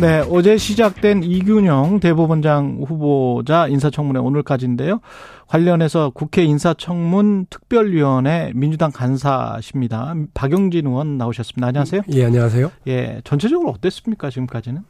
네, 0.00 0.24
어제 0.28 0.56
시작된 0.56 1.22
이균영 1.22 2.00
대법원장 2.00 2.80
후보자 2.86 3.68
인사청문회 3.68 4.18
오늘까지인데요. 4.20 5.00
관련해서 5.46 6.10
국회 6.12 6.42
인사청문 6.42 7.46
특별위원회 7.48 8.52
민주당 8.56 8.90
간사십니다. 8.90 10.14
박용진 10.34 10.88
의원 10.88 11.16
나오셨습니다. 11.16 11.68
안녕하세요. 11.68 12.02
예, 12.10 12.24
안녕하세요. 12.24 12.72
예, 12.88 13.20
전체적으로 13.22 13.70
어땠습니까, 13.70 14.30
지금까지는? 14.30 14.80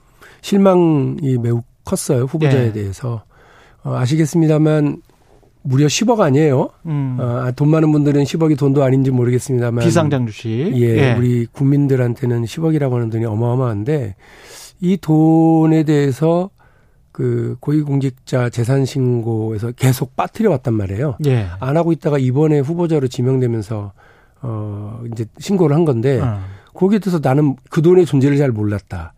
실망이 0.40 1.36
매우 1.38 1.62
컸어요, 1.84 2.24
후보자에 2.24 2.68
예. 2.68 2.72
대해서. 2.72 3.24
어, 3.82 3.94
아시겠습니다만, 3.96 5.02
무려 5.62 5.86
10억 5.86 6.20
아니에요. 6.20 6.70
음. 6.86 7.18
어, 7.20 7.50
돈 7.54 7.68
많은 7.68 7.92
분들은 7.92 8.24
10억이 8.24 8.58
돈도 8.58 8.82
아닌지 8.82 9.10
모르겠습니다만. 9.10 9.84
비상장 9.84 10.26
주식. 10.26 10.48
예, 10.76 10.80
예, 10.80 11.14
우리 11.14 11.44
국민들한테는 11.46 12.44
10억이라고 12.44 12.92
하는 12.92 13.10
돈이 13.10 13.26
어마어마한데, 13.26 14.16
이 14.80 14.96
돈에 14.96 15.82
대해서 15.84 16.50
그 17.12 17.56
고위공직자 17.60 18.50
재산 18.50 18.84
신고에서 18.84 19.70
계속 19.72 20.16
빠뜨려 20.16 20.50
왔단 20.50 20.74
말이에요. 20.74 21.16
예. 21.26 21.46
안 21.60 21.76
하고 21.76 21.92
있다가 21.92 22.18
이번에 22.18 22.58
후보자로 22.58 23.06
지명되면서 23.06 23.92
어 24.42 25.00
이제 25.12 25.24
신고를 25.38 25.76
한 25.76 25.84
건데 25.84 26.20
어. 26.20 26.40
거기에 26.74 26.98
대해서 26.98 27.20
나는 27.22 27.54
그 27.70 27.82
돈의 27.82 28.04
존재를 28.04 28.36
잘 28.36 28.50
몰랐다. 28.50 29.14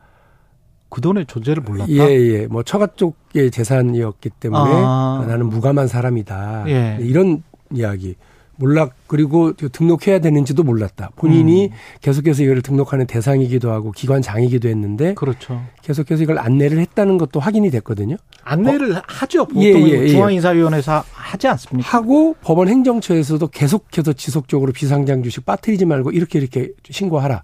그 0.91 1.01
돈의 1.01 1.25
존재를 1.27 1.63
몰랐다. 1.63 1.91
예, 1.91 2.01
예. 2.01 2.47
뭐 2.47 2.63
처가 2.63 2.89
쪽의 2.97 3.51
재산이었기 3.51 4.31
때문에 4.41 4.71
아. 4.75 5.25
나는 5.27 5.47
무감한 5.49 5.89
사람이다. 5.89 6.65
예. 6.69 6.99
이런 7.01 7.43
이야기. 7.73 8.15
몰라 8.57 8.89
그리고 9.07 9.53
등록해야 9.55 10.19
되는지도 10.19 10.63
몰랐다. 10.63 11.11
본인이 11.17 11.67
음. 11.67 11.71
계속해서 12.01 12.43
이걸 12.43 12.63
등록하는 12.63 13.07
대상이기도 13.07 13.71
하고 13.71 13.93
기관장이기도 13.93 14.69
했는데 14.69 15.15
그렇죠. 15.15 15.63
계속해서 15.83 16.23
이걸 16.23 16.39
안내를 16.39 16.79
했다는 16.79 17.19
것도 17.19 17.41
확인이 17.41 17.71
됐거든요. 17.71 18.17
안내를 18.43 18.97
어? 18.97 19.03
하죠. 19.07 19.47
보통 19.47 19.63
예, 19.63 19.73
예, 19.73 20.03
예. 20.03 20.09
중앙인사위원회에서 20.09 21.05
하지 21.13 21.49
않습니까? 21.49 21.89
하고 21.89 22.35
법원 22.41 22.69
행정처에서도 22.69 23.47
계속해서 23.49 24.13
지속적으로 24.15 24.73
비상장 24.73 25.23
주식 25.23 25.45
빠뜨리지 25.45 25.85
말고 25.85 26.11
이렇게 26.13 26.39
이렇게 26.39 26.71
신고하라. 26.89 27.43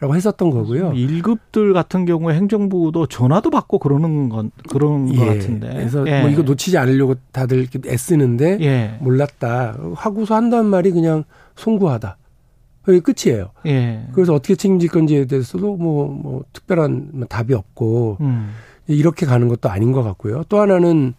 라고 0.00 0.16
했었던 0.16 0.50
거고요. 0.50 0.92
1급들 0.92 1.74
같은 1.74 2.06
경우에 2.06 2.34
행정부도 2.34 3.06
전화도 3.06 3.50
받고 3.50 3.78
그러는 3.78 4.30
건 4.30 4.50
그런 4.70 5.12
예. 5.12 5.18
것 5.18 5.26
같은데. 5.26 5.68
그래서 5.74 6.06
예. 6.06 6.22
뭐 6.22 6.30
이거 6.30 6.40
놓치지 6.40 6.78
않으려고 6.78 7.16
다들 7.32 7.68
애쓰는데 7.86 8.58
예. 8.62 8.96
몰랐다. 9.00 9.76
하고서 9.94 10.34
한단 10.34 10.66
말이 10.66 10.90
그냥 10.90 11.24
송구하다. 11.56 12.16
그게 12.82 13.00
끝이에요. 13.00 13.50
예. 13.66 14.06
그래서 14.14 14.32
어떻게 14.32 14.54
책임질 14.54 14.88
건지에 14.88 15.26
대해서도 15.26 15.76
뭐, 15.76 16.08
뭐 16.08 16.44
특별한 16.54 17.26
답이 17.28 17.52
없고 17.52 18.16
음. 18.22 18.52
이렇게 18.86 19.26
가는 19.26 19.48
것도 19.48 19.68
아닌 19.68 19.92
것 19.92 20.02
같고요. 20.02 20.44
또 20.48 20.60
하나는 20.60 21.12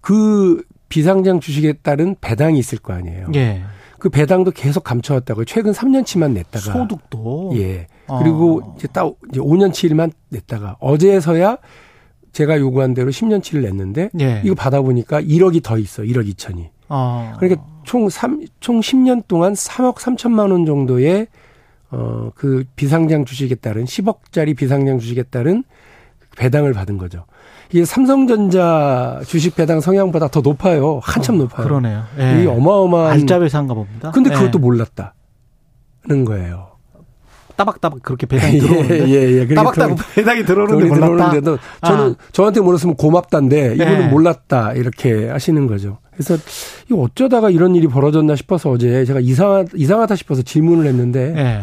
그 0.00 0.62
비상장 0.88 1.40
주식에 1.40 1.72
따른 1.82 2.14
배당이 2.20 2.60
있을 2.60 2.78
거 2.78 2.92
아니에요. 2.92 3.26
예. 3.34 3.62
그 3.98 4.08
배당도 4.08 4.52
계속 4.52 4.84
감춰왔다고요. 4.84 5.44
최근 5.46 5.72
3년치만 5.72 6.32
냈다가 6.32 6.72
소득도 6.72 7.52
예. 7.56 7.88
그리고 8.18 8.62
아. 8.64 8.74
이제 8.76 8.88
딱 8.88 9.12
이제 9.30 9.40
5년치만 9.40 10.12
냈다가 10.30 10.76
어제서야 10.80 11.58
제가 12.32 12.58
요구한 12.58 12.94
대로 12.94 13.10
10년치를 13.10 13.62
냈는데 13.62 14.10
예. 14.20 14.42
이거 14.44 14.54
받아보니까 14.54 15.20
1억이 15.20 15.62
더 15.62 15.78
있어. 15.78 16.02
1억 16.02 16.32
2천이. 16.34 16.68
아. 16.88 17.34
그러니까 17.38 17.64
총 17.84 18.08
3, 18.08 18.44
총 18.60 18.80
10년 18.80 19.26
동안 19.26 19.52
3억 19.54 19.96
3천만 19.96 20.52
원 20.52 20.66
정도의 20.66 21.26
어, 21.90 22.30
그 22.34 22.64
비상장 22.76 23.24
주식에 23.24 23.56
따른 23.56 23.84
10억짜리 23.84 24.56
비상장 24.56 24.98
주식에 24.98 25.24
따른 25.24 25.64
배당을 26.36 26.72
받은 26.72 26.98
거죠. 26.98 27.24
이게 27.72 27.84
삼성전자 27.84 29.20
주식 29.26 29.54
배당 29.56 29.80
성향보다 29.80 30.28
더 30.28 30.40
높아요. 30.40 31.00
한참 31.02 31.36
어, 31.36 31.38
높아요. 31.38 31.66
그러네요. 31.66 32.04
예. 32.18 32.42
이 32.42 32.46
어마어마한 32.46 33.12
알짜배상가 33.12 33.74
봅니다. 33.74 34.10
근데 34.12 34.30
그것도 34.30 34.58
예. 34.58 34.62
몰랐다는 34.62 36.24
거예요. 36.26 36.69
따박따박 37.60 38.02
그렇게 38.02 38.26
배당이 38.26 38.58
들어오는데 38.60 39.08
예, 39.08 39.14
예, 39.14 39.40
예. 39.40 39.54
따박따박 39.54 39.98
배당이 40.14 40.44
들어오는데 40.44 40.98
몰랐는데도 40.98 41.58
저는 41.84 42.12
아. 42.12 42.14
저한테 42.32 42.60
물었으면 42.60 42.96
고맙다인데 42.96 43.74
이분은 43.74 44.02
예. 44.02 44.06
몰랐다 44.08 44.72
이렇게 44.72 45.28
하시는 45.28 45.66
거죠. 45.66 45.98
그래서 46.12 46.36
이 46.90 46.94
어쩌다가 46.94 47.50
이런 47.50 47.74
일이 47.74 47.86
벌어졌나 47.86 48.36
싶어서 48.36 48.70
어제 48.70 49.04
제가 49.04 49.20
이상하, 49.20 49.64
이상하다 49.74 50.16
싶어서 50.16 50.42
질문을 50.42 50.86
했는데 50.86 51.34
예. 51.36 51.62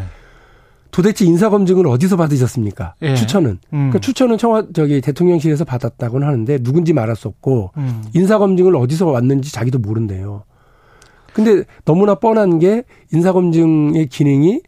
도대체 0.91 1.25
인사 1.25 1.49
검증을 1.49 1.87
어디서 1.87 2.15
받으셨습니까? 2.15 2.95
예. 3.01 3.15
추천은. 3.15 3.59
음. 3.73 3.89
그 3.91 3.99
추천은 3.99 4.37
청와 4.37 4.65
저기 4.73 5.01
대통령실에서 5.01 5.65
받았다고는 5.65 6.25
하는데 6.27 6.57
누군지 6.59 6.93
없고 7.25 7.71
음. 7.77 8.03
인사 8.13 8.37
검증을 8.37 8.75
어디서 8.75 9.07
왔는지 9.07 9.51
자기도 9.51 9.79
모른대요. 9.79 10.43
근데 11.33 11.65
너무나 11.85 12.15
뻔한 12.15 12.57
게 12.57 12.83
인사 13.13 13.31
검증의 13.31 14.07
기능이 14.07 14.61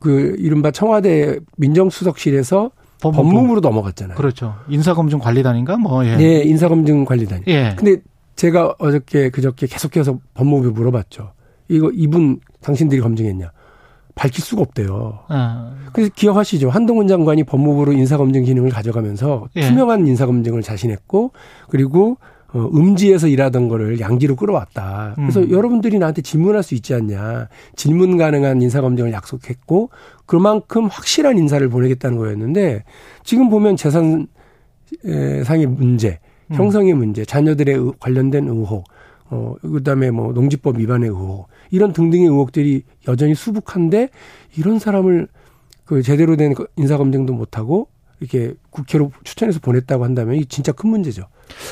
그 0.00 0.36
이른바 0.38 0.70
청와대 0.70 1.38
민정수석실에서 1.56 2.70
법무부. 3.00 3.22
법무부로 3.22 3.60
넘어갔잖아요. 3.60 4.16
그렇죠. 4.16 4.54
인사검증관리단인가 4.68 5.76
뭐 5.76 6.04
예. 6.06 6.16
네, 6.16 6.42
인사검증관리단. 6.42 7.42
예. 7.48 7.74
근데 7.76 8.02
제가 8.36 8.74
어저께 8.78 9.30
그저께 9.30 9.66
계속해서 9.66 10.18
법무부에 10.34 10.70
물어봤죠. 10.70 11.32
이거 11.68 11.90
이분 11.94 12.40
당신들이 12.60 13.00
검증했냐? 13.00 13.50
밝힐 14.14 14.42
수가 14.42 14.62
없대요. 14.62 15.20
아. 15.28 15.74
그래서 15.92 16.10
기억하시죠? 16.14 16.70
한동훈 16.70 17.06
장관이 17.06 17.44
법무부로 17.44 17.92
인사검증 17.92 18.44
기능을 18.44 18.70
가져가면서 18.70 19.48
예. 19.56 19.68
투명한 19.68 20.06
인사검증을 20.06 20.62
자신했고 20.62 21.32
그리고 21.68 22.16
어, 22.52 22.70
음지에서 22.74 23.28
일하던 23.28 23.68
거를 23.68 24.00
양지로 24.00 24.36
끌어왔다. 24.36 25.14
그래서 25.16 25.40
음. 25.40 25.50
여러분들이 25.50 25.98
나한테 25.98 26.22
질문할 26.22 26.62
수 26.62 26.74
있지 26.74 26.94
않냐. 26.94 27.48
질문 27.74 28.16
가능한 28.16 28.62
인사검증을 28.62 29.12
약속했고 29.12 29.90
그만큼 30.26 30.86
확실한 30.86 31.38
인사를 31.38 31.68
보내겠다는 31.68 32.16
거였는데 32.16 32.84
지금 33.24 33.50
보면 33.50 33.76
재산 33.76 34.26
상의 35.44 35.66
문제, 35.66 36.20
음. 36.48 36.56
형성의 36.56 36.94
문제, 36.94 37.24
자녀들의 37.24 37.92
관련된 37.98 38.48
의혹, 38.48 38.84
어, 39.28 39.54
그 39.60 39.82
다음에 39.82 40.10
뭐 40.10 40.32
농지법 40.32 40.78
위반의 40.78 41.08
의혹, 41.08 41.48
이런 41.70 41.92
등등의 41.92 42.26
의혹들이 42.26 42.82
여전히 43.08 43.34
수북한데 43.34 44.10
이런 44.56 44.78
사람을 44.78 45.28
그 45.84 46.02
제대로 46.02 46.36
된 46.36 46.54
인사검증도 46.76 47.32
못하고 47.32 47.88
이렇게 48.20 48.54
국회로 48.70 49.12
추천해서 49.24 49.60
보냈다고 49.60 50.04
한다면 50.04 50.36
이 50.36 50.46
진짜 50.46 50.72
큰 50.72 50.90
문제죠. 50.90 51.24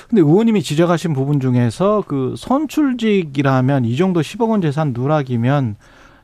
근데 0.08 0.22
의원님이 0.22 0.62
지적하신 0.62 1.14
부분 1.14 1.40
중에서 1.40 2.04
그 2.06 2.34
선출직이라면 2.36 3.84
이 3.84 3.96
정도 3.96 4.20
10억 4.20 4.50
원 4.50 4.60
재산 4.60 4.92
누락이면 4.92 5.76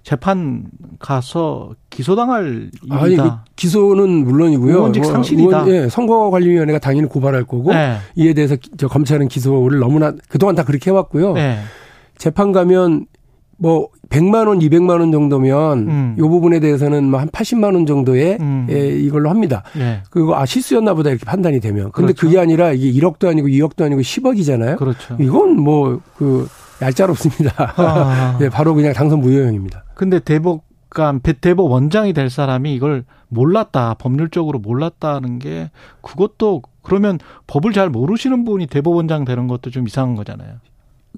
재판 0.03 0.64
가서 0.98 1.75
기소당할 1.91 2.70
일이다. 2.82 2.97
아니, 2.97 3.16
그 3.16 3.30
기소는 3.56 4.25
물론이고요. 4.25 4.75
의원직 4.76 5.03
뭐 5.03 5.12
상실이다. 5.12 5.69
예, 5.69 5.88
선거관리위원회가 5.88 6.78
당연히 6.78 7.06
고발할 7.09 7.44
거고 7.44 7.72
네. 7.72 7.98
이에 8.14 8.32
대해서 8.32 8.56
저 8.78 8.88
검찰은 8.88 9.28
기소를 9.28 9.78
너무나 9.78 10.14
그동안 10.28 10.54
다 10.54 10.64
그렇게 10.64 10.91
해왔고요. 10.91 11.34
네. 11.34 11.59
재판 12.16 12.53
가면 12.53 13.06
뭐 13.60 13.88
100만 14.09 14.48
원, 14.48 14.59
200만 14.59 15.00
원 15.00 15.12
정도면 15.12 15.78
음. 15.88 16.16
요 16.19 16.28
부분에 16.28 16.60
대해서는 16.60 17.04
뭐 17.10 17.21
한 17.21 17.28
80만 17.28 17.75
원 17.75 17.84
정도의 17.84 18.38
음. 18.41 18.66
예, 18.71 18.88
이걸로 18.88 19.28
합니다. 19.28 19.62
네. 19.76 20.03
그리고 20.10 20.34
아 20.34 20.47
실수였나 20.47 20.95
보다 20.95 21.10
이렇게 21.10 21.27
판단이 21.27 21.60
되면. 21.60 21.92
근데 21.92 22.12
그렇죠. 22.15 22.27
그게 22.27 22.39
아니라 22.39 22.72
이게 22.72 22.91
1억도 22.98 23.28
아니고 23.28 23.48
2억도 23.48 23.84
아니고 23.84 24.01
10억이잖아요. 24.01 24.77
그렇죠. 24.78 25.16
이건 25.21 25.60
뭐그 25.60 26.48
얄짤없습니다. 26.80 27.53
아. 27.77 28.39
네, 28.41 28.48
바로 28.48 28.74
그냥 28.74 28.95
당선 28.95 29.21
무효형입니다. 29.21 29.84
근데 29.95 30.18
대법관 30.18 31.21
대법 31.21 31.71
원장이 31.71 32.15
될 32.15 32.30
사람이 32.30 32.74
이걸 32.74 33.04
몰랐다. 33.28 33.95
법률적으로 33.98 34.59
몰랐다는 34.59 35.39
게 35.39 35.71
그것도 36.01 36.63
그러면 36.83 37.18
법을 37.47 37.72
잘 37.74 37.91
모르시는 37.91 38.45
분이 38.47 38.66
대법원장 38.68 39.27
되는 39.27 39.47
것도 39.47 39.71
좀 39.71 39.86
이상한 39.86 40.15
거잖아요. 40.16 40.54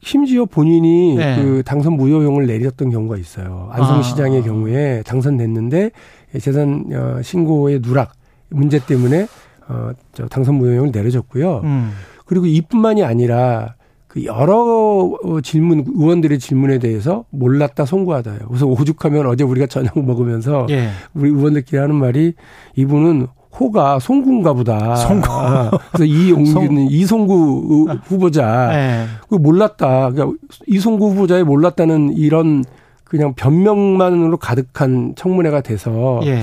심지어 0.03 0.44
본인이 0.47 1.17
네. 1.17 1.37
그 1.37 1.62
당선 1.65 1.94
무효형을 1.94 2.47
내렸던 2.47 2.91
경우가 2.91 3.17
있어요. 3.19 3.69
안성시장의 3.73 4.41
아. 4.41 4.43
경우에 4.44 5.03
당선됐는데 5.05 5.91
재산 6.41 6.85
어, 6.93 7.21
신고의 7.23 7.81
누락 7.83 8.12
문제 8.49 8.79
때문에 8.85 9.27
어 9.69 9.93
저 10.12 10.27
당선 10.27 10.56
무효형을 10.56 10.91
내려졌고요. 10.93 11.61
음. 11.65 11.91
그리고 12.27 12.47
이뿐만이 12.47 13.05
아니라 13.05 13.75
그 14.09 14.25
여러 14.25 15.11
질문 15.43 15.85
의원들의 15.87 16.38
질문에 16.38 16.79
대해서 16.79 17.25
몰랐다 17.31 17.87
송구하다요. 17.87 18.41
그래서 18.49 18.67
오죽하면 18.67 19.27
어제 19.27 19.45
우리가 19.45 19.67
저녁 19.67 20.05
먹으면서 20.05 20.67
예. 20.71 20.88
우리 21.15 21.31
의원들끼리 21.31 21.79
하는 21.79 21.95
말이 21.95 22.35
이분은 22.77 23.27
호가 23.58 23.99
송구인가 23.99 24.54
보다. 24.54 24.96
송구. 24.96 25.31
아, 25.31 25.70
그래서 25.93 26.04
이용규는 26.04 26.90
이송구 26.90 27.99
후보자. 28.04 28.69
네. 28.72 29.04
그 29.28 29.34
몰랐다. 29.34 30.10
그러니까 30.10 30.38
이송구 30.66 31.10
후보자의 31.10 31.44
몰랐다는 31.44 32.14
이런 32.16 32.64
그냥 33.04 33.34
변명만으로 33.34 34.38
가득한 34.38 35.14
청문회가 35.16 35.60
돼서 35.60 36.20
예. 36.25 36.43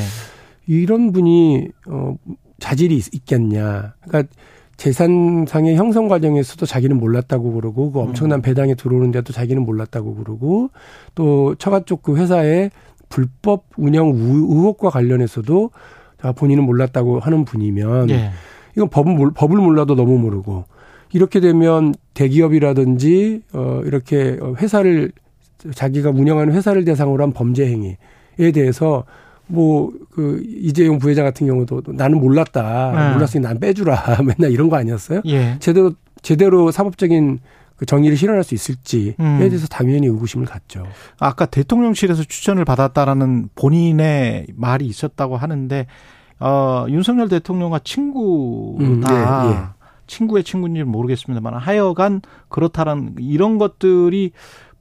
이런 0.68 1.12
분이 1.12 1.68
어 1.88 2.14
자질이 2.60 3.02
있겠냐. 3.14 3.94
그러니까 4.08 4.32
재산상의 4.78 5.76
형성 5.76 6.08
과정에서도 6.08 6.66
자기는 6.66 6.98
몰랐다고 6.98 7.54
그러고 7.54 7.92
그 7.92 8.00
엄청난 8.00 8.40
음. 8.40 8.42
배당에 8.42 8.76
들어오는데도 8.76 9.34
자기는 9.34 9.66
몰랐다고 9.66 10.16
그러고 10.16 10.70
또 11.16 11.56
처가 11.56 11.82
쪽 11.82 12.02
그 12.04 12.16
회사의 12.16 12.72
불법 13.10 13.66
운영 13.76 14.10
의혹과 14.10 14.90
관련해서도 14.90 15.72
본인은 16.36 16.64
몰랐다고 16.64 17.20
하는 17.20 17.46
분이면 17.46 18.10
예. 18.10 18.32
이건 18.76 18.90
법은 18.90 19.34
법을 19.34 19.58
몰라도 19.58 19.96
너무 19.96 20.18
모르고 20.20 20.66
이렇게 21.14 21.40
되면 21.40 21.94
대기업이라든지 22.14 23.42
어 23.54 23.82
이렇게 23.86 24.38
회사를 24.58 25.12
자기가 25.74 26.12
운영하는 26.12 26.54
회사를 26.54 26.86
대상으로 26.86 27.24
한 27.24 27.34
범죄 27.34 27.66
행위에 27.66 28.52
대해서 28.54 29.06
뭐, 29.52 29.92
그, 30.12 30.44
이재용 30.46 31.00
부회장 31.00 31.26
같은 31.26 31.48
경우도 31.48 31.82
나는 31.88 32.20
몰랐다. 32.20 32.92
네. 32.96 33.14
몰랐으니 33.14 33.42
난 33.44 33.60
빼주라. 33.60 34.20
맨날 34.24 34.52
이런 34.52 34.70
거 34.70 34.76
아니었어요? 34.76 35.22
예. 35.26 35.58
제대로, 35.60 35.92
제대로 36.22 36.70
사법적인 36.70 37.40
그 37.80 37.86
정의를 37.86 38.18
실현할 38.18 38.44
수 38.44 38.54
있을지에 38.54 39.16
음. 39.22 39.38
대해서 39.40 39.66
당연히 39.68 40.08
의구심을 40.08 40.46
갖죠. 40.46 40.86
아까 41.18 41.46
대통령실에서 41.46 42.24
추천을 42.24 42.66
받았다라는 42.66 43.50
본인의 43.56 44.48
말이 44.54 44.86
있었다고 44.86 45.38
하는데, 45.38 45.88
어, 46.42 46.86
윤석열 46.90 47.30
대통령과 47.30 47.80
친구다. 47.80 49.46
음, 49.46 49.50
예, 49.50 49.56
예. 49.56 49.60
친구의 50.08 50.44
친구인지 50.44 50.84
모르겠습니다만 50.84 51.54
하여간 51.54 52.22
그렇다는 52.50 53.16
이런 53.20 53.58
것들이 53.58 54.32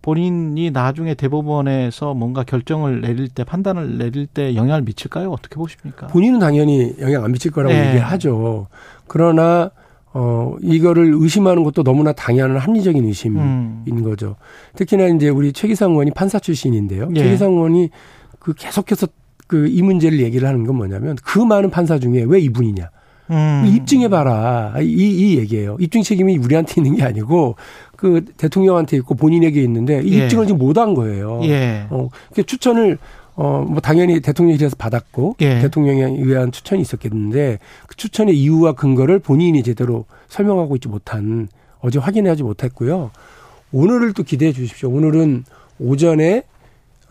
본인이 0.03 0.71
나중에 0.71 1.15
대법원에서 1.15 2.15
뭔가 2.15 2.43
결정을 2.43 3.03
내릴 3.03 3.29
때 3.29 3.45
판단을 3.45 3.99
내릴 3.99 4.27
때 4.27 4.57
영향을 4.57 4.83
미칠까요? 4.83 5.31
어떻게 5.31 5.57
보십니까? 5.57 6.09
본인은 6.09 6.41
당연히 6.41 6.95
영향 6.99 7.25
안 7.25 7.31
미칠 7.31 7.53
거라고 7.53 7.73
네. 7.75 7.91
얘기하죠. 7.91 8.69
그러나 9.07 9.71
어 10.15 10.55
이거를 10.63 11.13
의심하는 11.15 11.65
것도 11.65 11.83
너무나 11.83 12.13
당연한 12.13 12.57
합리적인 12.57 13.05
의심인 13.05 13.41
음. 13.41 14.03
거죠. 14.03 14.37
특히나 14.75 15.07
이제 15.09 15.29
우리 15.29 15.53
최기상 15.53 15.91
의원이 15.91 16.13
판사 16.13 16.39
출신인데요. 16.39 17.11
네. 17.11 17.23
최기상 17.23 17.53
의원이 17.53 17.91
그 18.39 18.55
계속해서 18.55 19.07
그 19.49 19.67
이 19.67 19.83
문제를 19.83 20.21
얘기를 20.21 20.47
하는 20.47 20.65
건 20.65 20.77
뭐냐면 20.77 21.17
그 21.25 21.41
많은 21.41 21.71
판사 21.71 21.99
중에 21.99 22.25
왜 22.29 22.39
이분이냐. 22.39 22.91
음. 23.31 23.65
입증해봐라. 23.67 24.75
이, 24.81 24.85
이 24.85 25.39
얘기예요. 25.39 25.77
입증 25.81 26.03
책임이 26.03 26.39
우리한테 26.39 26.75
있는 26.81 26.97
게 26.97 27.03
아니고 27.03 27.57
그 27.97 28.25
대통령한테 28.37 28.97
있고 28.99 29.15
본인에게 29.15 29.63
있는데 29.65 30.03
이 30.03 30.19
예. 30.19 30.25
입증을 30.25 30.47
지금 30.47 30.59
못한 30.59 30.95
거예요. 30.95 31.41
예. 31.45 31.87
어, 31.91 32.09
그 32.35 32.43
추천을 32.43 32.99
어, 33.41 33.65
뭐 33.69 33.81
당연히 33.81 34.19
대통령실에서 34.21 34.75
받았고 34.77 35.37
예. 35.43 35.61
대통령에 35.61 36.17
의한 36.19 36.51
추천이 36.51 36.83
있었겠는데 36.83 37.61
그 37.87 37.95
추천의 37.95 38.37
이유와 38.37 38.73
근거를 38.73 39.21
본인이 39.21 39.63
제대로 39.63 40.07
설명하고 40.27 40.75
있지 40.75 40.89
못한 40.89 41.47
어제 41.79 42.01
확인하지 42.01 42.43
못했고요. 42.43 43.13
오늘을 43.71 44.13
또 44.15 44.25
기대해 44.25 44.53
주십시오. 44.53 44.91
오늘은 44.91 45.45
오전에 45.79 46.43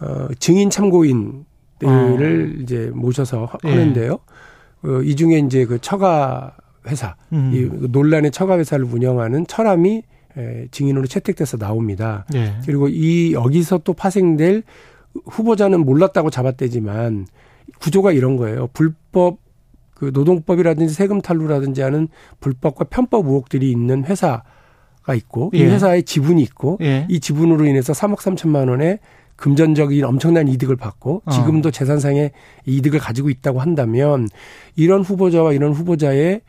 어, 0.02 0.28
증인 0.38 0.70
참고인들을 0.70 1.46
어. 1.86 2.62
이제 2.62 2.92
모셔서 2.94 3.50
예. 3.64 3.70
하는데요. 3.70 4.20
어, 4.84 5.02
이 5.06 5.16
중에 5.16 5.40
이제 5.40 5.66
그 5.66 5.80
처가 5.80 6.58
회사, 6.88 7.16
음. 7.32 7.52
이 7.54 7.88
논란의 7.88 8.32
처가 8.32 8.58
회사를 8.58 8.84
운영하는 8.84 9.48
철암이 9.48 10.04
증인으로 10.72 11.08
채택돼서 11.08 11.58
나옵니다. 11.58 12.26
네. 12.30 12.54
그리고 12.66 12.90
이 12.90 13.34
여기서 13.34 13.80
또 13.80 13.94
파생될 13.94 14.64
후보자는 15.26 15.86
몰랐다고 15.86 16.30
잡았대지만 16.30 17.28
구조가 17.80 18.12
이런 18.12 18.38
거예요. 18.38 18.68
불법 18.74 19.40
그 19.94 20.12
노동법이라든지 20.14 20.94
세금 20.94 21.22
탈루라든지 21.22 21.82
하는 21.82 22.08
불법과 22.40 22.86
편법 22.86 23.26
의혹들이 23.26 23.72
있는 23.72 24.06
회사가 24.06 25.16
있고 25.16 25.52
예. 25.56 25.60
이 25.60 25.64
회사의 25.64 26.04
지분이 26.04 26.42
있고 26.44 26.78
예. 26.82 27.08
이 27.10 27.20
지분으로 27.20 27.66
인해서 27.66 27.94
3억 27.94 28.18
3천만 28.18 28.70
원의 28.70 29.00
금전적인 29.38 30.04
엄청난 30.04 30.48
이득을 30.48 30.76
받고 30.76 31.24
어. 31.26 31.32
지금도 31.32 31.70
어. 31.70 31.72
재산상의 31.72 32.32
이득을 32.66 33.00
가지고 33.00 33.30
있다고 33.30 33.60
한다면 33.60 34.28
이런 34.76 35.02
후보자와 35.02 35.54
이런 35.54 35.74
후보자의 35.74 36.42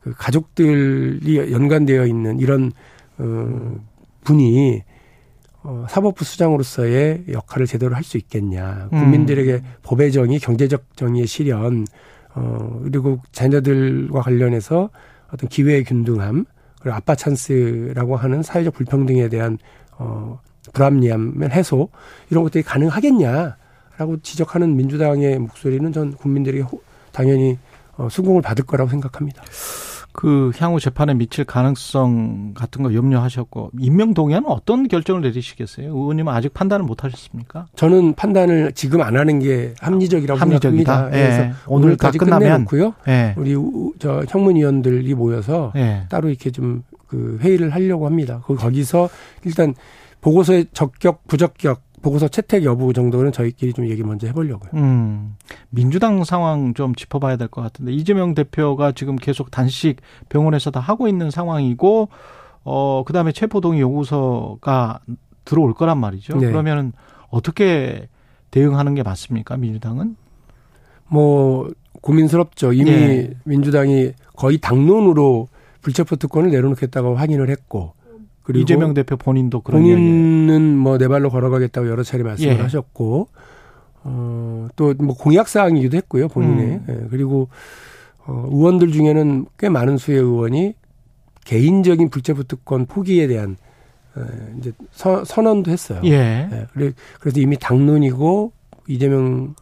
그 0.00 0.12
가족들이 0.16 1.52
연관되어 1.52 2.06
있는 2.06 2.40
이런 2.40 2.72
어 3.18 3.76
분이 4.24 4.82
어 5.64 5.86
사법부 5.88 6.24
수장으로서의 6.24 7.24
역할을 7.30 7.66
제대로 7.66 7.94
할 7.94 8.02
수 8.02 8.16
있겠냐. 8.16 8.88
음. 8.92 8.98
국민들에게 8.98 9.52
음. 9.54 9.62
법의 9.82 10.12
정의, 10.12 10.38
경제적 10.38 10.96
정의의 10.96 11.26
실현, 11.26 11.86
어 12.34 12.80
그리고 12.82 13.20
자녀들과 13.32 14.22
관련해서 14.22 14.90
어떤 15.32 15.48
기회의 15.48 15.84
균등함, 15.84 16.44
그리고 16.80 16.96
아빠 16.96 17.14
찬스라고 17.14 18.16
하는 18.16 18.42
사회적 18.42 18.74
불평등에 18.74 19.28
대한 19.28 19.58
어 19.98 20.40
불합리함 20.72 21.42
해소 21.50 21.88
이런 22.30 22.44
것들이 22.44 22.64
가능하겠냐라고 22.64 24.20
지적하는 24.22 24.76
민주당의 24.76 25.38
목소리는 25.38 25.92
전 25.92 26.12
국민들에게 26.12 26.64
당연히 27.12 27.58
어, 27.96 28.08
수긍을 28.08 28.42
받을 28.42 28.64
거라고 28.64 28.90
생각합니다. 28.90 29.42
그 30.12 30.50
향후 30.58 30.78
재판에 30.78 31.14
미칠 31.14 31.44
가능성 31.44 32.54
같은 32.54 32.82
거 32.82 32.94
염려하셨고 32.94 33.70
임명 33.78 34.14
동의안은 34.14 34.48
어떤 34.48 34.88
결정을 34.88 35.22
내리시겠어요? 35.22 35.86
의원님은 35.88 36.32
아직 36.32 36.52
판단을 36.52 36.84
못 36.84 37.04
하셨습니까? 37.04 37.66
저는 37.76 38.14
판단을 38.14 38.72
지금 38.72 39.00
안 39.02 39.16
하는 39.16 39.38
게 39.38 39.74
합리적이라고 39.80 40.38
합리적이다. 40.38 40.92
생각합니다. 40.94 41.18
예. 41.18 41.22
그래서 41.22 41.54
오늘까지 41.66 42.18
끝나면 42.18 42.66
끝내놓고요. 42.66 42.94
예. 43.08 43.34
우리 43.36 43.54
저 43.98 44.24
형문위원들이 44.28 45.14
모여서 45.14 45.72
예. 45.76 46.04
따로 46.08 46.28
이렇게 46.28 46.50
좀 46.50 46.82
그 47.12 47.38
회의를 47.42 47.74
하려고 47.74 48.06
합니다. 48.06 48.40
거기서 48.42 49.10
일단 49.44 49.74
보고서의 50.22 50.68
적격, 50.72 51.26
부적격, 51.26 51.82
보고서 52.02 52.28
채택 52.28 52.64
여부 52.64 52.92
정도는 52.92 53.32
저희끼리 53.32 53.72
좀 53.72 53.88
얘기 53.88 54.02
먼저 54.02 54.26
해보려고요. 54.26 54.70
음, 54.74 55.36
민주당 55.70 56.24
상황 56.24 56.74
좀 56.74 56.94
짚어봐야 56.94 57.36
될 57.36 57.48
것 57.48 57.62
같은데 57.62 57.92
이재명 57.92 58.34
대표가 58.34 58.92
지금 58.92 59.16
계속 59.16 59.50
단식 59.50 59.96
병원에서 60.28 60.70
다 60.70 60.80
하고 60.80 61.08
있는 61.08 61.30
상황이고 61.30 62.08
어 62.64 63.02
그다음에 63.06 63.32
체포동의 63.32 63.80
요구서가 63.80 65.00
들어올 65.44 65.74
거란 65.74 65.98
말이죠. 65.98 66.36
네. 66.38 66.46
그러면은 66.48 66.92
어떻게 67.30 68.08
대응하는 68.50 68.94
게 68.94 69.02
맞습니까? 69.02 69.56
민주당은? 69.56 70.16
뭐 71.08 71.70
고민스럽죠. 72.00 72.72
이미 72.72 72.90
네. 72.90 73.30
민주당이 73.44 74.12
거의 74.36 74.58
당론으로 74.58 75.48
불체포 75.82 76.16
특권을 76.16 76.50
내려놓겠다고 76.50 77.16
확인을 77.16 77.48
했고 77.50 77.94
그리고 78.42 78.62
이재명 78.62 78.94
대표 78.94 79.16
본인도 79.16 79.60
그런 79.60 79.82
본인은 79.82 80.76
뭐 80.76 80.98
내 80.98 81.08
발로 81.08 81.30
걸어가겠다고 81.30 81.88
여러 81.88 82.02
차례 82.02 82.22
말씀을 82.24 82.56
예. 82.56 82.60
하셨고 82.60 83.28
어 84.04 84.68
또 84.76 84.94
뭐 84.98 85.14
공약 85.16 85.48
사항이기도 85.48 85.96
했고요 85.98 86.28
본인의 86.28 86.66
음. 86.66 86.86
예. 86.88 87.08
그리고 87.10 87.48
어 88.26 88.48
의원들 88.50 88.92
중에는 88.92 89.46
꽤 89.58 89.68
많은 89.68 89.96
수의 89.98 90.18
의원이 90.18 90.74
개인적인 91.44 92.08
불체포 92.10 92.44
특권 92.44 92.86
포기에 92.86 93.26
대한 93.26 93.56
어, 94.14 94.22
이제 94.58 94.72
서, 94.92 95.24
선언도 95.24 95.70
했어요. 95.70 96.00
예. 96.04 96.48
예. 96.52 96.92
그래서 97.20 97.40
이미 97.40 97.56
당론이고 97.58 98.52
이재명 98.86 99.54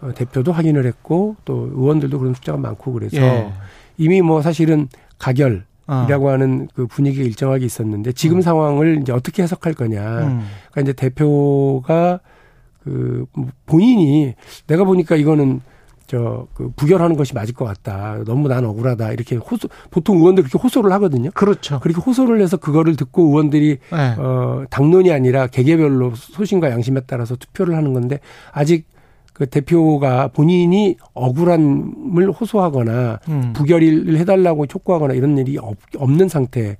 어, 0.00 0.12
대표도 0.14 0.52
확인을 0.52 0.84
했고 0.86 1.36
또 1.44 1.68
의원들도 1.72 2.18
그런 2.18 2.34
숫자가 2.34 2.58
많고 2.58 2.92
그래서 2.92 3.16
예. 3.16 3.52
이미 3.98 4.20
뭐 4.22 4.42
사실은 4.42 4.88
가결 5.18 5.64
이라고 6.06 6.28
어. 6.28 6.32
하는 6.32 6.68
그 6.74 6.86
분위기가 6.86 7.24
일정하게 7.24 7.64
있었는데 7.64 8.12
지금 8.12 8.38
음. 8.38 8.40
상황을 8.42 9.00
이제 9.02 9.12
어떻게 9.12 9.42
해석할 9.42 9.74
거냐. 9.74 10.00
음. 10.00 10.46
그러니까 10.70 10.80
이제 10.80 10.92
대표가 10.92 12.20
그 12.82 13.26
본인이 13.66 14.34
내가 14.66 14.84
보니까 14.84 15.16
이거는 15.16 15.60
저그 16.06 16.72
부결하는 16.76 17.16
것이 17.16 17.34
맞을 17.34 17.54
것 17.54 17.64
같다. 17.64 18.18
너무 18.24 18.48
난 18.48 18.64
억울하다. 18.64 19.12
이렇게 19.12 19.36
호소 19.36 19.68
보통 19.90 20.18
의원들 20.18 20.44
그렇게 20.44 20.58
호소를 20.58 20.92
하거든요. 20.92 21.30
그렇죠. 21.34 21.80
그렇게 21.80 22.00
호소를 22.00 22.40
해서 22.40 22.56
그거를 22.56 22.96
듣고 22.96 23.24
의원들이 23.24 23.78
네. 23.90 24.14
어 24.18 24.64
당론이 24.70 25.10
아니라 25.10 25.48
개개별로 25.48 26.14
소신과 26.14 26.70
양심에 26.70 27.00
따라서 27.06 27.34
투표를 27.36 27.76
하는 27.76 27.92
건데 27.92 28.20
아직 28.52 28.86
그 29.36 29.44
대표가 29.44 30.28
본인이 30.28 30.96
억울함을 31.12 32.30
호소하거나 32.32 33.20
음. 33.28 33.52
부결을 33.52 34.16
해달라고 34.16 34.66
촉구하거나 34.66 35.12
이런 35.12 35.36
일이 35.36 35.58
없, 35.58 35.76
는 36.08 36.26
상태 36.30 36.78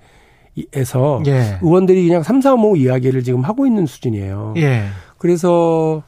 에서 0.72 1.22
예. 1.26 1.58
의원들이 1.60 2.06
그냥 2.06 2.22
삼삼오오 2.22 2.76
이야기를 2.76 3.24
지금 3.24 3.42
하고 3.42 3.66
있는 3.66 3.84
수준이에요. 3.84 4.54
예. 4.56 4.84
그래서 5.18 6.02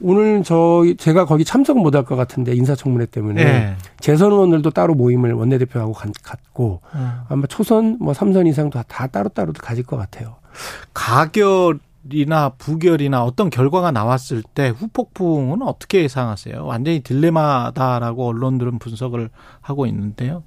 오늘 0.00 0.42
저 0.42 0.82
제가 0.98 1.26
거기 1.26 1.44
참석 1.44 1.78
못 1.78 1.94
할 1.94 2.02
것 2.04 2.16
같은데 2.16 2.56
인사청문회 2.56 3.06
때문에 3.06 3.44
네. 3.44 3.76
재선 4.00 4.32
의원들도 4.32 4.68
따로 4.72 4.96
모임을 4.96 5.32
원내대표하고 5.34 5.92
갔고 6.24 6.80
음. 6.96 7.10
아마 7.28 7.46
초선 7.46 7.98
뭐 8.00 8.12
3선 8.12 8.48
이상도 8.48 8.82
다 8.88 9.06
따로따로 9.06 9.52
가질 9.52 9.84
것 9.84 9.96
같아요. 9.96 10.34
가결 10.92 11.78
이나 12.12 12.50
부결이나 12.50 13.24
어떤 13.24 13.48
결과가 13.50 13.90
나왔을 13.90 14.42
때 14.42 14.68
후폭풍은 14.68 15.62
어떻게 15.62 16.02
예상하세요? 16.02 16.64
완전히 16.66 17.00
딜레마다라고 17.00 18.26
언론들은 18.28 18.78
분석을 18.78 19.30
하고 19.60 19.86
있는데요. 19.86 20.42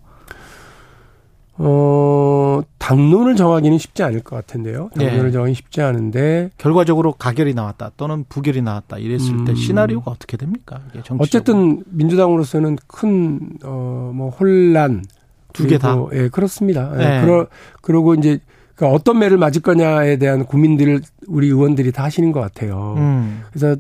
어, 1.60 2.62
당론을 2.78 3.36
정하기는 3.36 3.80
쉽지 3.80 4.04
않을 4.04 4.22
것 4.22 4.36
같은데요. 4.36 4.92
당론을 4.96 5.26
네. 5.26 5.32
정하기 5.32 5.56
쉽지 5.56 5.82
않은데 5.82 6.52
결과적으로 6.60 7.14
가결이 7.14 7.56
나왔다 7.56 7.92
또는 7.98 8.26
부결이 8.30 8.62
나왔다 8.62 9.00
이랬을 9.00 9.34
음. 9.40 9.46
때 9.46 9.56
시나리오가 9.56 10.12
어떻게 10.12 10.38
됩니까? 10.38 10.82
어쨌든 11.18 11.84
민주당으로서는 11.90 12.78
큰 12.88 13.58
어 13.64 14.12
뭐 14.14 14.30
혼란 14.30 15.04
두 15.54 15.66
개 15.68 15.80
다. 15.80 15.98
예, 16.14 16.30
그렇습니다. 16.30 16.92
예, 16.94 16.98
네. 16.98 17.22
그러 17.22 17.48
그러고 17.82 18.14
이제 18.14 18.40
그러니까 18.78 18.96
어떤 18.96 19.20
매를 19.20 19.38
맞을 19.38 19.62
거냐에 19.62 20.18
대한 20.18 20.46
고민들을 20.46 21.02
우리 21.28 21.48
의원들이 21.48 21.92
다 21.92 22.04
하시는 22.04 22.32
것 22.32 22.40
같아요. 22.40 22.94
음. 22.98 23.42
그래서 23.52 23.76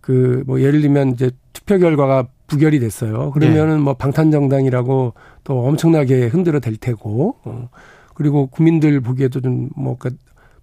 그 0.00 0.44
뭐 0.46 0.60
예를 0.60 0.80
들면 0.82 1.10
이제 1.10 1.32
투표 1.52 1.78
결과가 1.78 2.28
부결이 2.46 2.78
됐어요. 2.78 3.32
그러면은 3.32 3.78
네. 3.78 3.82
뭐 3.82 3.94
방탄정당이라고 3.94 5.14
또 5.42 5.66
엄청나게 5.66 6.26
흔들어 6.28 6.60
댈 6.60 6.76
테고, 6.76 7.36
어. 7.44 7.68
그리고 8.14 8.46
국민들 8.46 9.00
보기에도 9.00 9.40
좀뭐 9.40 9.96
그러니까 9.98 10.10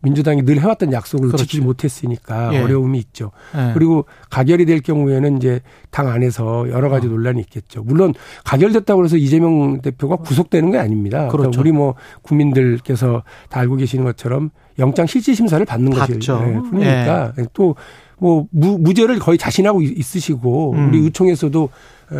민주당이 0.04 0.44
늘 0.44 0.60
해왔던 0.60 0.92
약속을 0.92 1.28
그렇죠. 1.30 1.44
지키지 1.44 1.62
못했으니까 1.64 2.54
예. 2.54 2.62
어려움이 2.62 3.00
있죠. 3.00 3.32
예. 3.56 3.72
그리고 3.74 4.06
가결이 4.30 4.66
될 4.66 4.82
경우에는 4.82 5.38
이제 5.38 5.62
당 5.90 6.10
안에서 6.10 6.70
여러 6.70 6.90
가지 6.90 7.08
어. 7.08 7.10
논란이 7.10 7.40
있겠죠. 7.42 7.84
물론 7.84 8.14
가결됐다고 8.44 9.06
해서 9.06 9.16
이재명 9.18 9.82
대표가 9.82 10.18
구속되는 10.18 10.72
게 10.72 10.78
아닙니다. 10.78 11.30
그렇죠. 11.30 11.38
그러니까 11.38 11.62
우리 11.62 11.72
뭐 11.72 11.96
국민들께서 12.22 13.24
다 13.50 13.62
알고 13.62 13.78
계시는 13.78 14.04
것처럼 14.04 14.52
영장 14.78 15.06
실질 15.06 15.36
심사를 15.36 15.66
받는 15.66 15.92
것이 15.92 16.20
네, 16.20 16.54
뿐이니까 16.70 17.34
예. 17.40 17.46
또뭐 17.54 18.48
무, 18.52 18.78
무죄를 18.80 19.20
거의 19.20 19.38
자신하고 19.38 19.82
있으시고 19.82 20.74
음. 20.74 20.90
우리 20.90 21.00
의총에서도 21.00 21.70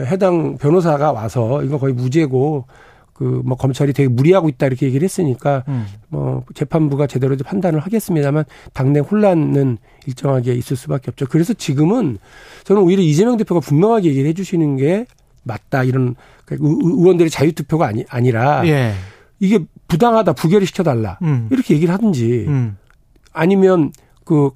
해당 0.06 0.58
변호사가 0.58 1.12
와서 1.12 1.62
이거 1.64 1.78
거의 1.78 1.94
무죄고 1.94 2.66
그 3.14 3.42
뭐 3.46 3.56
검찰이 3.58 3.94
되게 3.94 4.08
무리하고 4.10 4.50
있다 4.50 4.66
이렇게 4.68 4.86
얘기를 4.88 5.04
했으니까 5.06 5.64
음. 5.68 5.86
뭐 6.10 6.44
재판부가 6.56 7.08
제대로 7.08 7.36
판단을 7.38 7.80
하겠습니다만 7.80 8.44
당내 8.74 9.00
혼란은 9.00 9.78
일정하게 10.08 10.54
있을 10.56 10.76
수밖에 10.76 11.12
없죠. 11.12 11.28
그래서 11.28 11.54
지금은 11.54 12.18
저는 12.64 12.82
오히려 12.82 13.02
이재명 13.02 13.38
대표가 13.38 13.60
분명하게 13.60 14.10
얘기를 14.10 14.30
해주시는 14.30 14.78
게 14.78 15.06
맞다 15.44 15.84
이런 15.84 16.16
그 16.46 16.58
의원들의 16.60 17.30
자유투표가 17.30 17.88
아니 17.88 18.06
아니라 18.10 18.66
예. 18.68 18.94
이게 19.40 19.60
부당하다 19.88 20.34
부결이 20.34 20.66
시켜달라 20.66 21.18
음. 21.22 21.48
이렇게 21.52 21.74
얘기를 21.76 21.94
하든지 21.94 22.46
음. 22.48 22.78
아니면 23.34 23.92
그 24.24 24.52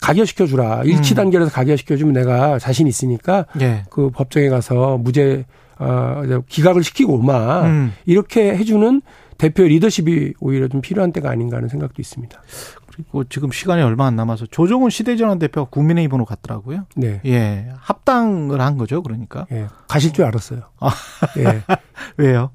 가결시켜 0.00 0.46
주라. 0.46 0.82
일치 0.84 1.14
음. 1.14 1.16
단계에서 1.16 1.50
가결시켜 1.50 1.96
주면 1.96 2.14
내가 2.14 2.58
자신 2.58 2.86
있으니까 2.86 3.46
예. 3.60 3.82
그 3.90 4.10
법정에 4.10 4.48
가서 4.48 4.96
무죄 4.98 5.44
어 5.78 6.22
기각을 6.48 6.82
시키고 6.82 7.14
오마. 7.14 7.62
음. 7.66 7.92
이렇게 8.06 8.56
해 8.56 8.64
주는 8.64 9.02
대표 9.38 9.62
리더십이 9.62 10.34
오히려 10.40 10.68
좀 10.68 10.80
필요한 10.80 11.12
때가 11.12 11.30
아닌가 11.30 11.56
하는 11.56 11.68
생각도 11.68 12.02
있습니다. 12.02 12.40
그리고 12.88 13.22
지금 13.24 13.52
시간이 13.52 13.80
얼마 13.82 14.06
안 14.06 14.16
남아서 14.16 14.46
조정훈 14.46 14.90
시대전환 14.90 15.38
대표가 15.38 15.70
국민의힘으로 15.70 16.24
갔더라고요. 16.24 16.86
네. 16.96 17.20
예. 17.24 17.68
합당을 17.78 18.60
한 18.60 18.76
거죠, 18.76 19.02
그러니까. 19.04 19.46
예. 19.52 19.68
가실 19.86 20.12
줄 20.12 20.24
알았어요. 20.24 20.62
아. 20.80 20.90
예. 21.38 21.62
왜요? 22.18 22.50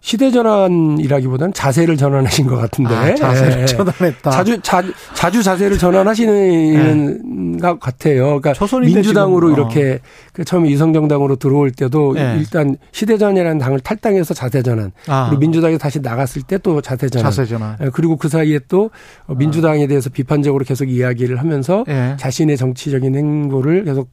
시대 0.00 0.30
전환이라기보다는 0.30 1.52
자세를 1.52 1.96
전환하신 1.96 2.46
것 2.46 2.56
같은데. 2.56 2.94
아, 2.94 3.14
자세를 3.14 3.60
예. 3.62 3.66
전환했다. 3.66 4.30
자주, 4.30 4.60
자, 4.62 4.82
자주 5.14 5.42
자세를 5.42 5.76
전환하시는 5.78 7.54
예. 7.56 7.58
것 7.60 7.80
같아요. 7.80 8.40
그러니까 8.40 8.54
민주당으로 8.80 9.48
지금, 9.48 9.64
어. 9.64 9.66
이렇게 9.66 9.98
그 10.32 10.44
처음에 10.44 10.68
이성정당으로 10.70 11.36
들어올 11.36 11.72
때도 11.72 12.14
예. 12.18 12.36
일단 12.38 12.76
시대 12.92 13.18
전환이라는 13.18 13.58
당을 13.58 13.80
탈당해서 13.80 14.34
자세 14.34 14.62
전환. 14.62 14.92
아. 15.08 15.26
그리고 15.28 15.40
민주당에 15.40 15.76
다시 15.78 16.00
나갔을 16.00 16.42
때 16.42 16.58
또 16.58 16.80
자세 16.80 17.08
전환. 17.08 17.30
자세 17.30 17.44
전환. 17.46 17.76
예. 17.82 17.90
그리고 17.92 18.16
그 18.16 18.28
사이에 18.28 18.60
또 18.68 18.90
민주당에 19.28 19.86
대해서 19.86 20.10
비판적으로 20.10 20.64
계속 20.64 20.88
이야기를 20.88 21.38
하면서 21.38 21.84
예. 21.88 22.16
자신의 22.18 22.56
정치적인 22.56 23.14
행보를 23.14 23.84
계속 23.84 24.10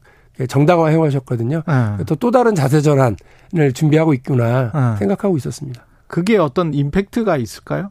정당화 0.48 0.88
해오셨거든요. 0.88 1.62
네. 1.66 2.04
또 2.04 2.14
또 2.16 2.30
다른 2.30 2.54
자세 2.54 2.80
전환 2.82 3.16
을 3.56 3.72
준비하고 3.72 4.14
있구나 4.14 4.72
네. 4.72 4.98
생각하고 4.98 5.36
있었습니다. 5.36 5.86
그게 6.06 6.36
어떤 6.36 6.74
임팩트가 6.74 7.36
있을까요? 7.36 7.90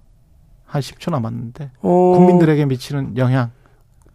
한 0.65 0.81
10초 0.81 1.11
남았는데 1.11 1.71
어... 1.81 2.13
국민들에게 2.15 2.65
미치는 2.65 3.17
영향. 3.17 3.51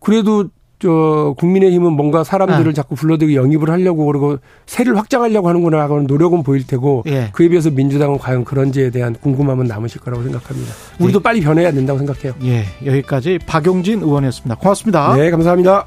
그래도 0.00 0.48
저 0.80 1.34
국민의힘은 1.36 1.92
뭔가 1.92 2.24
사람들을 2.24 2.64
네. 2.64 2.72
자꾸 2.72 2.94
불러들이고 2.94 3.38
영입을 3.38 3.70
하려고 3.70 4.06
그러고 4.06 4.38
세를 4.64 4.96
확장하려고 4.96 5.48
하는구나 5.48 5.78
하고는 5.82 6.06
노력은 6.06 6.42
보일 6.42 6.66
테고 6.66 7.04
예. 7.06 7.28
그에 7.32 7.48
비해서 7.48 7.70
민주당은 7.70 8.16
과연 8.16 8.44
그런지에 8.44 8.90
대한 8.90 9.14
궁금함은 9.14 9.66
남으실 9.66 10.00
거라고 10.00 10.22
생각합니다. 10.22 10.72
우리도 10.98 11.18
예. 11.18 11.22
빨리 11.22 11.40
변해야 11.42 11.70
된다고 11.70 11.98
생각해요. 11.98 12.32
예, 12.44 12.64
여기까지 12.84 13.38
박용진 13.46 14.00
의원이었습니다. 14.00 14.56
고맙습니다. 14.56 15.14
네, 15.16 15.30
감사합니다. 15.30 15.86